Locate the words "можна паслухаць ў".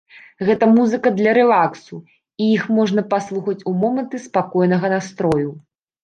2.77-3.71